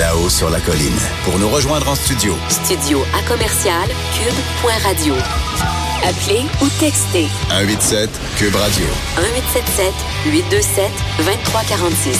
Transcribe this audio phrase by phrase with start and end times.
[0.00, 0.98] là-haut sur la colline.
[1.24, 5.12] Pour nous rejoindre en studio, Studio à commercial cube.radio.
[6.02, 8.08] Appelez ou textez 187
[8.38, 8.86] Cube Radio.
[9.18, 9.92] 1877
[10.32, 10.84] 827
[11.18, 12.18] 2346.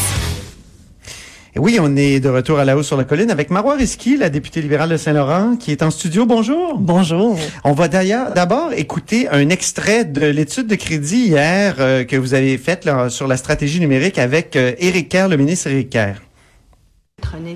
[1.57, 4.19] Et oui, on est de retour à la hausse sur la colline avec Marois Risky,
[4.19, 6.27] la députée libérale de Saint-Laurent, qui est en studio.
[6.27, 6.77] Bonjour.
[6.77, 7.39] Bonjour.
[7.65, 12.35] On va d'ailleurs d'abord écouter un extrait de l'étude de crédit hier euh, que vous
[12.35, 16.17] avez faite là, sur la stratégie numérique avec euh, Éric Kerr, le ministre Éric Kerr.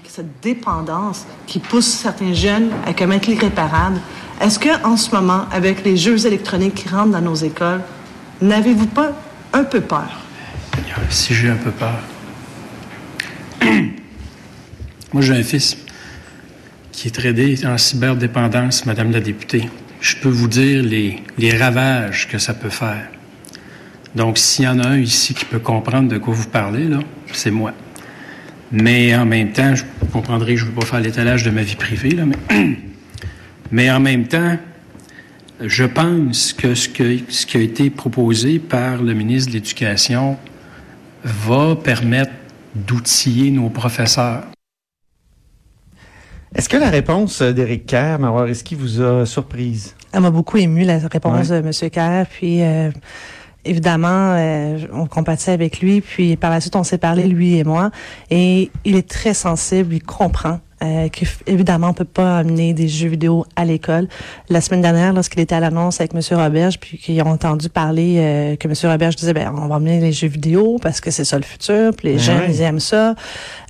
[0.08, 4.00] Cette dépendance qui pousse certains jeunes à commettre l'irréparable.
[4.40, 7.80] Est-ce que, en ce moment, avec les jeux électroniques qui rentrent dans nos écoles,
[8.40, 9.12] n'avez-vous pas
[9.52, 10.20] un peu peur?
[11.10, 12.00] Si j'ai un peu peur.
[15.12, 15.76] Moi, j'ai un fils
[16.92, 19.68] qui est tradé en cyberdépendance, Madame la députée.
[20.00, 23.08] Je peux vous dire les, ravages que ça peut faire.
[24.14, 26.88] Donc, s'il y en a un ici qui peut comprendre de quoi vous parlez,
[27.32, 27.72] c'est moi.
[28.76, 31.62] Mais en même temps, je comprendrai que je ne veux pas faire l'étalage de ma
[31.62, 32.36] vie privée, là, mais,
[33.70, 34.58] mais en même temps,
[35.60, 40.36] je pense que ce, que ce qui a été proposé par le ministre de l'Éducation
[41.22, 42.32] va permettre
[42.74, 44.42] d'outiller nos professeurs.
[46.56, 49.94] Est-ce que la réponse d'Éric Kerr, Marois Risky, vous a surprise?
[50.12, 51.62] Elle m'a beaucoup ému, la réponse Ouais.
[51.62, 51.90] de M.
[51.90, 52.26] Kerr.
[52.26, 52.90] Puis, euh,
[53.64, 56.00] évidemment, euh, on compatit avec lui.
[56.00, 57.90] Puis, par la suite, on s'est parlé, lui et moi.
[58.30, 60.60] Et il est très sensible, il comprend.
[60.84, 64.06] Euh, qu'évidemment, on peut pas amener des jeux vidéo à l'école.
[64.50, 66.20] La semaine dernière, lorsqu'il était à l'annonce avec M.
[66.38, 68.74] Roberge, puis qu'ils ont entendu parler euh, que M.
[68.90, 71.92] Roberge disait, ben, on va amener les jeux vidéo parce que c'est ça le futur,
[71.96, 73.14] puis les Ben jeunes, ils aiment ça.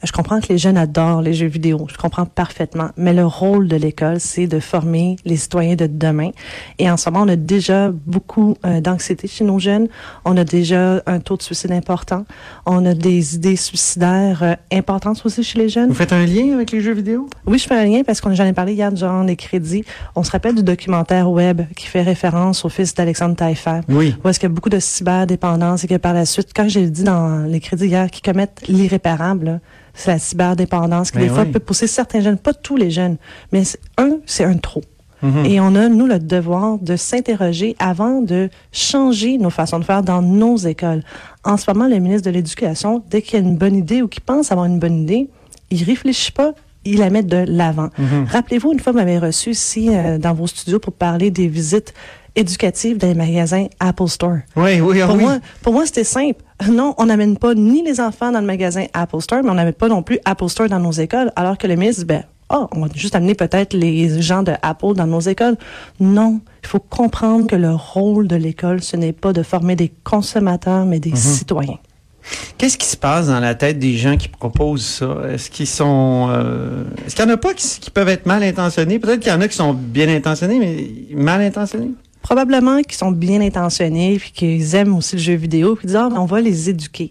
[0.02, 1.86] Je comprends que les jeunes adorent les jeux vidéo.
[1.90, 2.90] Je comprends parfaitement.
[2.96, 6.30] Mais le rôle de l'école, c'est de former les citoyens de demain.
[6.78, 9.88] Et en ce moment, on a déjà beaucoup euh, d'anxiété chez nos jeunes.
[10.24, 12.24] On a déjà un taux de suicide important.
[12.66, 15.88] On a des idées suicidaires euh, importantes aussi chez les jeunes.
[15.88, 17.03] Vous faites un lien avec les jeux vidéo?
[17.46, 19.84] Oui, je fais un lien parce qu'on j'en ai parlé hier durant les crédits.
[20.14, 23.80] On se rappelle du documentaire web qui fait référence au fils d'Alexandre Taillefer.
[23.88, 24.14] Oui.
[24.24, 26.88] Où est-ce qu'il y a beaucoup de cyberdépendance et que par la suite, quand j'ai
[26.88, 29.60] dit dans les crédits hier qui commettent l'irréparable,
[29.94, 33.16] c'est la cyberdépendance qui Ben des fois peut pousser certains jeunes, pas tous les jeunes,
[33.52, 33.62] mais
[33.96, 34.82] un, c'est un trop.
[35.22, 35.46] Mhm.
[35.46, 40.02] Et on a, nous, le devoir de s'interroger avant de changer nos façons de faire
[40.02, 41.02] dans nos écoles.
[41.44, 44.22] En ce moment, le ministre de l'Éducation, dès qu'il a une bonne idée ou qu'il
[44.22, 45.30] pense avoir une bonne idée,
[45.70, 46.52] il réfléchit pas,
[46.84, 47.88] il la met de l'avant.
[48.30, 51.94] Rappelez-vous, une fois, vous m'avez reçu ici euh, dans vos studios pour parler des visites
[52.36, 54.38] éducatives dans les magasins Apple Store.
[54.56, 55.22] Oui, oui, ah Pour oui.
[55.22, 56.40] moi, pour moi, c'était simple.
[56.70, 59.72] Non, on n'amène pas ni les enfants dans le magasin Apple Store, mais on n'amène
[59.74, 62.68] pas non plus Apple Store dans nos écoles, alors que le ministre dit, ben, ah,
[62.72, 65.56] on va juste amener peut-être les gens de Apple dans nos écoles.
[65.98, 69.92] Non, il faut comprendre que le rôle de l'école, ce n'est pas de former des
[70.04, 71.16] consommateurs, mais des Mhm.
[71.16, 71.78] citoyens.
[72.58, 75.16] Qu'est-ce qui se passe dans la tête des gens qui proposent ça?
[75.30, 76.28] Est-ce qu'ils sont...
[76.30, 78.98] euh, Est-ce qu'il y en a pas qui, qui peuvent être mal intentionnés?
[78.98, 81.90] Peut-être qu'il y en a qui sont bien intentionnés, mais mal intentionnés?
[82.22, 86.08] Probablement qu'ils sont bien intentionnés, puis qu'ils aiment aussi le jeu vidéo, puis disent, ah,
[86.16, 87.10] on va les éduquer.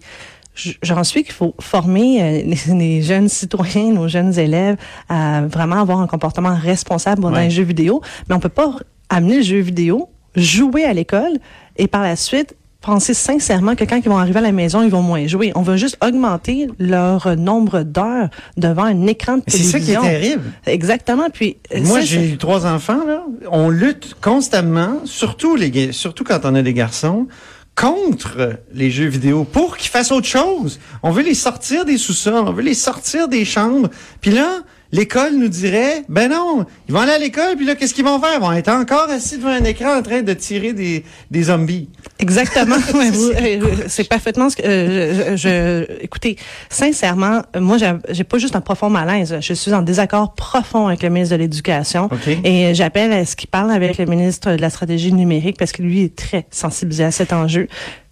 [0.82, 4.78] J'en suis qu'il faut former euh, les, les jeunes citoyens, nos jeunes élèves
[5.10, 7.46] à vraiment avoir un comportement responsable dans Ouais.
[7.46, 8.76] les jeux vidéo, mais on peut pas
[9.10, 11.38] amener le jeu vidéo, jouer à l'école
[11.78, 14.92] et par la suite penser sincèrement que quand ils vont arriver à la maison, ils
[14.92, 15.52] vont moins jouer.
[15.56, 19.92] On va juste augmenter leur nombre d'heures devant un écran de Mais C'est ça qui
[19.92, 20.02] est télévision.
[20.02, 20.44] terrible.
[20.68, 21.30] Exactement.
[21.34, 23.24] Puis euh, Moi, j'ai eu trois enfants, là.
[23.50, 27.28] On lutte constamment, surtout les, ga- surtout quand on a des garçons,
[27.76, 30.80] contre les jeux vidéo pour qu'ils fassent autre chose.
[31.02, 33.90] On veut les sortir des sous-sols, on veut les sortir des chambres.
[34.22, 34.60] Puis là,
[34.94, 38.20] l'école nous dirait, ben non, ils vont aller à l'école, puis là, qu'est-ce qu'ils vont
[38.22, 38.30] faire?
[38.36, 41.90] Ils vont être encore assis devant un écran en train de tirer des, des zombies.
[42.20, 42.76] Exactement.
[42.94, 46.38] Euh, c'est parfaitement ce que euh, je, je- écoutez,
[46.70, 47.78] sincèrement, moi
[48.10, 51.42] j'ai- pas juste un profond malaise, je suis en désaccord profond avec le ministre de
[51.42, 52.28] l'Éducation OK.
[52.44, 55.72] et euh, j'appelle à ce qu'il parle avec le ministre de la stratégie numérique parce
[55.72, 57.68] que lui est très sensibilisé à cet enjeu.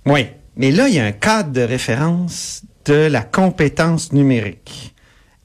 [0.05, 0.25] Oui.
[0.57, 4.93] Mais là, il y a un cadre de référence de la compétence numérique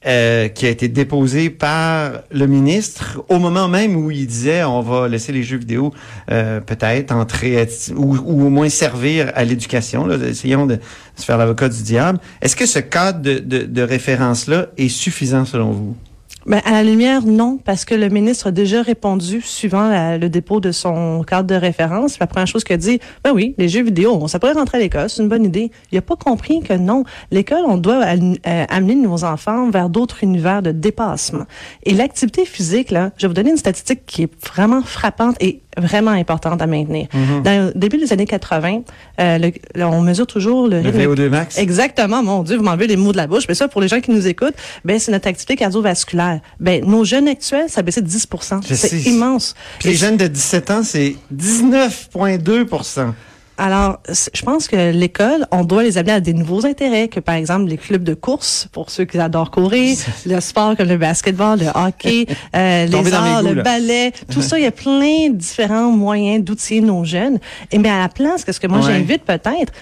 [0.05, 4.81] euh, qui a été déposé par le ministre au moment même où il disait on
[4.81, 5.91] va laisser les jeux vidéo
[6.31, 7.65] euh, peut-être entrer à-
[7.95, 10.09] ou, ou au moins servir à l'éducation.
[10.11, 10.77] Essayons de
[11.15, 12.19] se faire l'avocat du diable.
[12.41, 15.95] Est-ce que ce cadre de, de, de référence-là est suffisant selon vous?
[16.47, 20.29] Ben, à la lumière, non, parce que le ministre a déjà répondu suivant la- le
[20.29, 22.19] dépôt de son cadre de référence.
[22.19, 24.81] La première chose qu'il a dit, ben oui, les jeux vidéo, ça pourrait rentrer à
[24.81, 25.71] l'école, c'est une bonne idée.
[25.91, 30.23] Il a pas compris que non, l'école, on doit euh, amener nos enfants vers d'autres
[30.23, 31.43] univers de dépassement.
[31.83, 35.61] Et l'activité physique, là, je vais vous donner une statistique qui est vraiment frappante et
[35.77, 37.07] vraiment importante à maintenir.
[37.43, 38.81] Dans le début des années 80,
[39.19, 41.57] euh, le- là, on mesure toujours le, Le rythme VO2 max.
[41.59, 43.43] Exactement, mon Dieu, vous m'enlevez les mots de la bouche.
[43.47, 44.55] Mais ça, pour les gens qui nous écoutent,
[44.85, 46.36] ben c'est notre activité cardiovasculaire.
[46.59, 48.27] Ben nos jeunes actuels, ça a baissé de 10
[48.67, 49.55] Je C'est immense.
[49.79, 53.13] Puis les Et jeunes de 17 ans, c'est 19,2
[53.59, 53.99] Alors,
[54.33, 57.65] je pense que l'école, on doit les amener à des nouveaux intérêts, que par exemple
[57.69, 61.67] les clubs de course, pour ceux qui adorent courir, le sport comme le basketball, le
[61.73, 65.91] hockey, euh, les arts, goûts, le ballet, tout ça, il y a plein de différents
[65.91, 67.39] moyens d'outiller nos jeunes.
[67.71, 68.85] Et mais à la place, qu'est-ce que moi Ouais.
[68.93, 69.73] j'invite peut-être,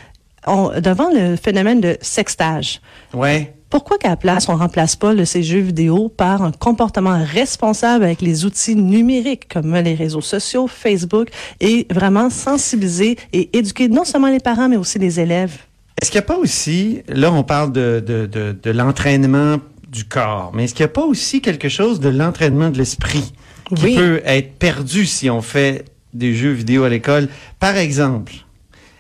[0.47, 2.79] on- devant le phénomène de sextage,
[3.13, 3.54] Ouais.
[3.69, 8.03] Pourquoi qu'à la place, on remplace pas le- ces jeux vidéo par un comportement responsable
[8.05, 11.29] avec les outils numériques comme les réseaux sociaux, Facebook,
[11.59, 15.57] et vraiment sensibiliser et éduquer non seulement les parents, mais aussi les élèves?
[16.01, 19.57] Est-ce qu'il n'y a pas aussi, là on parle de, de, de, de l'entraînement
[19.89, 23.33] du corps, mais est-ce qu'il n'y a pas aussi quelque chose de l'entraînement de l'esprit
[23.75, 23.95] qui Oui.
[23.95, 27.29] peut être perdu si on fait des jeux vidéo à l'école?
[27.59, 28.33] Par exemple,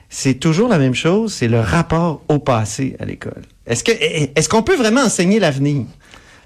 [0.09, 3.43] c'est toujours la même chose, c'est le rapport au passé à l'école.
[3.67, 5.85] Est-ce que est-ce qu'on peut vraiment enseigner l'avenir?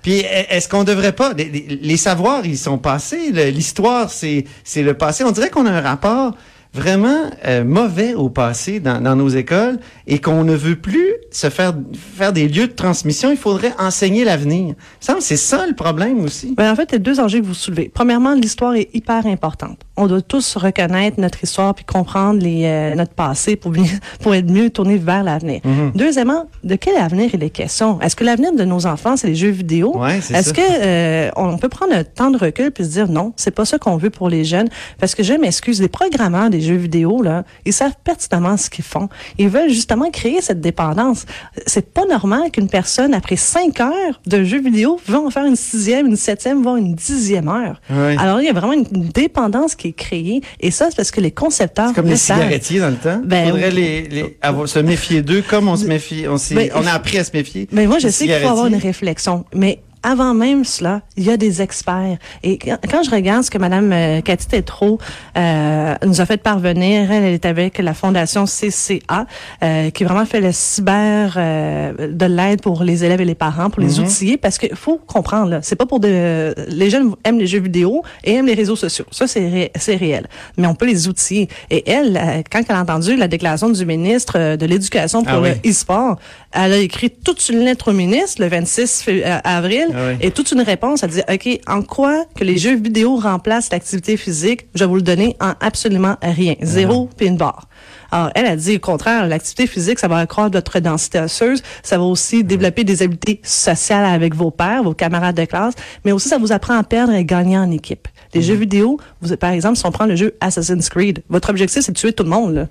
[0.01, 4.45] Puis est-ce qu'on devrait pas les, savoirs ils sont passés, l'histoire c'est
[4.75, 5.23] le passé.
[5.23, 6.35] On dirait qu'on a un rapport
[6.73, 11.49] vraiment euh, mauvais au passé dans, dans nos écoles et qu'on ne veut plus se
[11.49, 11.73] faire
[12.15, 13.31] faire des lieux de transmission.
[13.31, 14.75] Il faudrait enseigner l'avenir.
[15.19, 16.53] C'est ça le problème aussi.
[16.55, 17.89] Ben, en fait, il y a deux enjeux que vous soulevez.
[17.93, 19.79] Premièrement, l'histoire est hyper importante.
[19.97, 23.83] On doit tous reconnaître notre histoire puis comprendre les, euh, notre passé pour, bien-
[24.21, 25.61] pour être mieux tourné vers l'avenir.
[25.65, 25.91] Mhm.
[25.95, 27.99] Deuxièmement, de quel avenir il est question?
[28.01, 29.97] Est-ce que l'avenir de nos enfants, c'est les jeux vidéo?
[29.97, 30.51] Ouais, Est-ce ça.
[30.53, 33.65] que euh, on peut prendre un temps de recul puis se dire non, c'est pas
[33.65, 34.69] ça qu'on veut pour les jeunes?
[34.99, 38.85] Parce que je m'excuse, les programmeurs des jeux vidéo, là, ils savent pertinemment ce qu'ils
[38.85, 39.09] font.
[39.37, 41.25] Ils veulent justement créer cette dépendance.
[41.65, 45.55] C'est pas normal qu'une personne, après cinq heures de jeux vidéo, va en faire une
[45.55, 47.81] sixième, une septième, voire une dixième heure.
[47.89, 50.41] Alors, il y a vraiment une dépendance qui est créée.
[50.59, 51.93] Et ça, c'est parce que les concepteurs...
[51.93, 53.21] Comme les cigarettiers dans le temps.
[53.23, 53.75] Ben faudrait oui.
[53.75, 56.25] les, les avoir, se méfier d'eux comme on se méfie.
[56.27, 57.67] On, Ben, on a appris à se méfier.
[57.71, 59.45] Mais moi, je des sais qu'il faut avoir une réflexion.
[59.53, 62.17] Mais avant même cela, il y a des experts.
[62.43, 64.97] Et quand, je regarde ce que Madame euh, Cathy Tétrault
[65.37, 69.25] euh, nous a fait parvenir, elle, elle est avec la Fondation CCA,
[69.63, 73.69] euh, qui vraiment fait le cyber euh, de l'aide pour les élèves et les parents,
[73.69, 74.05] pour les Mhm.
[74.05, 76.53] outiller, parce qu'il faut comprendre, c'est pas pour de...
[76.69, 79.05] Les jeunes aiment les jeux vidéo et aiment les réseaux sociaux.
[79.11, 80.27] Ça, c'est ré- réel.
[80.57, 81.49] Mais on peut les outiller.
[81.69, 85.33] Et elle, euh, quand elle a entendu la déclaration du ministre euh, de l'Éducation pour
[85.37, 85.49] Ah oui.
[85.63, 86.17] le e-sport,
[86.51, 90.17] elle a écrit toute une lettre au ministre le 26 fév- euh, avril Ah oui.
[90.21, 91.03] et toute une réponse.
[91.03, 94.67] Elle dit, OK, en quoi que les jeux vidéo remplacent l'activité physique?
[94.75, 96.55] Je vais vous le donner en absolument rien.
[96.61, 97.67] Zéro puis une barre.
[98.11, 101.97] Alors, elle a dit au contraire, l'activité physique, ça va accroître votre densité osseuse, ça
[101.99, 106.27] va aussi développer des habiletés sociales avec vos pairs, vos camarades de classe, mais aussi
[106.27, 108.07] ça vous apprend à perdre et gagner en équipe.
[108.33, 111.83] Les jeux vidéo, vous, par exemple, si on prend le jeu Assassin's Creed, votre objectif,
[111.83, 112.67] c'est de tuer tout le monde, là.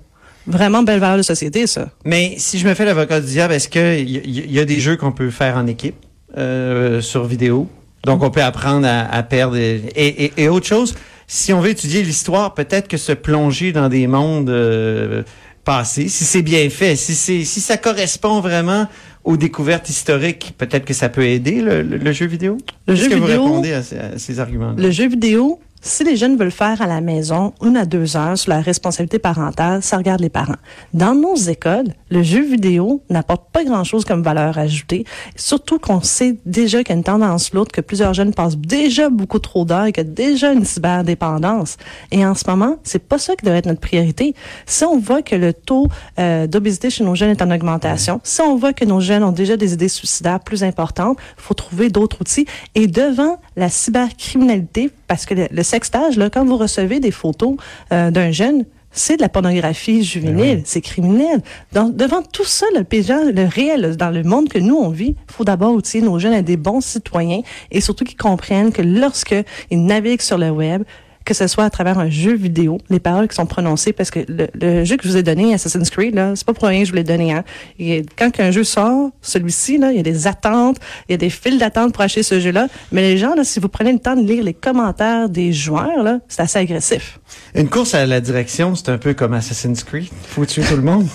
[0.47, 1.89] Vraiment belle valeur de société, ça.
[2.05, 4.97] Mais si je me fais l'avocat du diable, est-ce qu'il y- y a des jeux
[4.97, 5.95] qu'on peut faire en équipe?
[6.37, 7.67] Euh, sur vidéo?
[8.05, 9.57] Donc, on peut apprendre à, à perdre.
[9.57, 10.95] Et, et, et autre chose,
[11.27, 15.23] si on veut étudier l'histoire, peut-être que se plonger dans des mondes euh,
[15.65, 18.87] passés, si c'est bien fait, si, c'est, si ça correspond vraiment
[19.25, 22.57] aux découvertes historiques, peut-être que ça peut aider le, le- le jeu vidéo?
[22.87, 24.75] Le jeu que vous répondez à ces, à ces arguments-là?
[24.81, 28.37] Le jeu vidéo, si les jeunes veulent faire à la maison une à deux heures
[28.37, 30.57] sur la responsabilité parentale, ça regarde les parents.
[30.93, 35.05] Dans nos écoles, le jeu vidéo n'apporte pas grand-chose comme valeur ajoutée,
[35.35, 39.09] surtout qu'on sait déjà qu'il y a une tendance l'autre, que plusieurs jeunes passent déjà
[39.09, 41.77] beaucoup trop d'heures et qu'il y a déjà une cyberdépendance.
[42.11, 44.35] Et en ce moment, c'est pas ça qui devrait être notre priorité.
[44.65, 45.87] Si on voit que le taux
[46.19, 49.31] euh, d'obésité chez nos jeunes est en augmentation, si on voit que nos jeunes ont
[49.31, 52.45] déjà des idées suicidaires plus importantes, faut trouver d'autres outils.
[52.75, 57.57] Et devant la cybercriminalité, parce que le, le sextage, là, quand vous recevez des photos
[57.91, 61.41] euh, d'un jeune, c'est de la pornographie juvénile, c'est criminel.
[61.73, 65.15] Donc, devant tout ça, le pégeant, le réel, dans le monde que nous, on vit,
[65.17, 68.81] il faut d'abord outiller nos jeunes à des bons citoyens et surtout qu'ils comprennent que
[68.81, 69.35] lorsque
[69.69, 70.83] ils naviguent sur le web,
[71.29, 74.21] que ce soit à travers un jeu vidéo, les paroles qui sont prononcées, parce que
[74.27, 76.79] le, le jeu que je vous ai donné, Assassin's Creed, là, c'est pas pour rien
[76.79, 77.31] que je vous l'ai donné.
[77.31, 77.43] Hein.
[77.77, 81.17] Et quand un jeu sort, celui-ci, là, il y a des attentes, il y a
[81.17, 82.67] des files d'attente pour acheter ce jeu-là.
[82.91, 86.01] Mais les gens, là, si vous prenez le temps de lire les commentaires des joueurs,
[86.01, 87.19] là, c'est assez agressif.
[87.53, 90.09] Une course à la direction, c'est un peu comme Assassin's Creed.
[90.29, 91.07] Faut tuer tout le monde.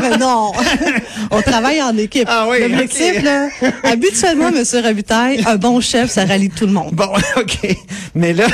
[0.00, 0.52] Mais non,
[1.30, 2.28] on travaille en équipe.
[2.30, 3.48] Ah oui, L'objectif, là,
[3.82, 6.92] habituellement, Monsieur Robitaille, un bon chef, ça rallie tout le monde.
[6.92, 7.76] Bon, OK.
[8.14, 8.46] Mais là,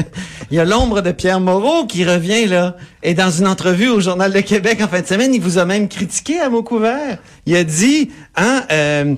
[0.50, 2.76] il y a l'ombre de Pierre Moreau qui revient, là.
[3.02, 5.64] Et dans une entrevue au Journal de Québec en fin de semaine, il vous a
[5.64, 7.18] même critiqué à mots couverts.
[7.46, 9.14] Il a dit, hein, euh,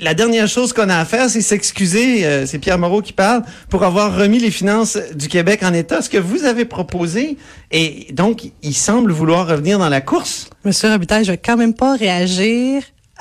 [0.00, 3.42] la dernière chose qu'on a à faire, c'est s'excuser, euh, c'est Pierre Moreau qui parle,
[3.68, 7.36] pour avoir remis les finances du Québec en état, ce que vous avez proposé.
[7.70, 10.48] Et donc, il semble vouloir revenir dans la course.
[10.64, 12.47] Monsieur Robitaille, je vais quand même pas réagir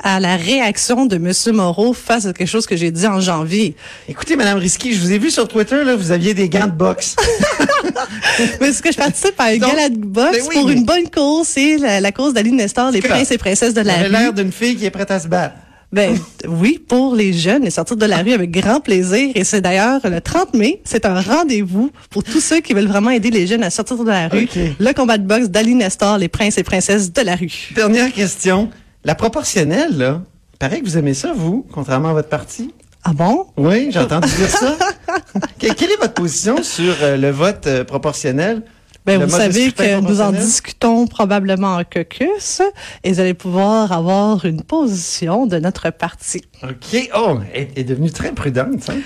[0.04, 3.76] à la réaction de Monsieur Moreau face à quelque chose que j'ai dit en janvier.
[4.08, 6.72] Écoutez, Madame Risky, je vous ai vu sur Twitter, là, vous aviez des gants de
[6.72, 7.16] boxe.
[8.62, 11.10] Mais ce que je participe à un gala de boxe oui, pour mais- une bonne
[11.10, 14.30] cause, c'est la, la cause d'Aline Nestor, les princes et princesses de la avez l'air
[14.30, 14.36] rue.
[14.36, 15.56] d'une fille qui est prête à se battre.
[15.92, 16.18] Ben
[16.48, 19.30] oui, pour les jeunes, et sortir de la rue avec grand plaisir.
[19.36, 23.10] Et c'est d'ailleurs le 30 mai, c'est un rendez-vous pour tous ceux qui veulent vraiment
[23.10, 24.50] aider les jeunes à sortir de la rue.
[24.80, 27.70] Le combat de boxe d'Aline Nestor, les princes et princesses de la rue.
[27.74, 28.70] Dernière question.
[29.08, 30.22] La proportionnelle, là,
[30.60, 32.74] paraît que vous aimez ça, vous, contrairement à votre parti.
[33.06, 33.48] Ah bon?
[33.56, 34.76] Oui, j'ai entendu dire ça.
[35.60, 38.64] Que- Quelle est votre position sur euh, le vote euh, proportionnel?
[39.06, 42.62] Ben, vous savez que nous en discutons probablement en caucus
[43.06, 46.42] et vous allez pouvoir avoir une position de notre parti.
[46.62, 47.10] OK.
[47.16, 48.90] Oh, elle est devenue très prudente.
[48.90, 48.98] hein?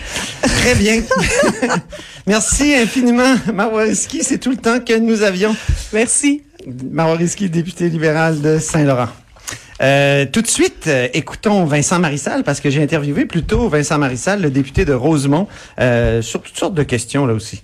[0.41, 1.03] Très bien.
[2.25, 4.23] Merci infiniment, Marwariski.
[4.23, 5.55] C'est tout le temps que nous avions.
[5.93, 6.41] Merci.
[6.91, 9.09] Marwariski, député libéral de Saint-Laurent.
[9.81, 14.41] Euh, tout de suite, euh, écoutons Vincent Marissal, parce que j'ai interviewé plutôt Vincent Marissal,
[14.41, 15.47] le député de Rosemont,
[15.79, 17.63] euh, sur toutes sortes de questions là aussi.